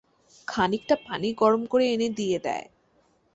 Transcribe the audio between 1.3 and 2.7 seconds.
গরম করে এনে দিয়ে দেয়।